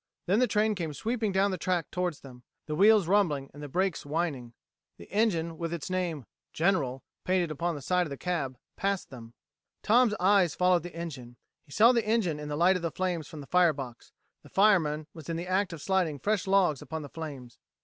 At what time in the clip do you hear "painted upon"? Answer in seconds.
7.23-7.75